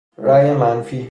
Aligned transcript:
رأی 0.17 0.51
منفی 0.53 0.99